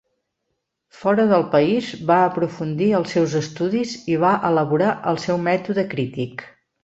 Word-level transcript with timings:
Fora 1.01 1.25
del 1.31 1.43
país, 1.55 1.89
va 2.11 2.15
aprofundir 2.29 2.87
els 3.01 3.13
seus 3.17 3.35
estudis 3.41 3.93
i 4.15 4.19
va 4.25 4.33
elaborar 4.51 4.89
el 5.13 5.23
seu 5.27 5.41
mètode 5.51 5.87
crític. 5.95 6.45